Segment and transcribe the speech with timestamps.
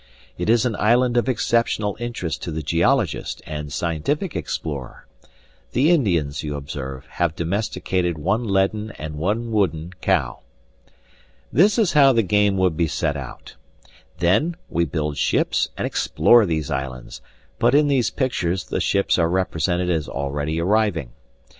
[0.35, 5.05] It is an island of exceptional interest to the geologist and scientific explorer.
[5.73, 10.39] The Indians, you observe, have domesticated one leaden and one wooden cow.
[11.53, 13.53] This is how the game would be set out.
[14.17, 17.21] Then we build ships and explore these islands,
[17.59, 21.11] but in these pictures the ships are represented as already arriving.